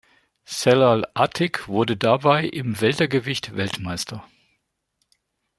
[0.47, 4.27] Celal Atik wurde dabei im Weltergewicht Weltmeister.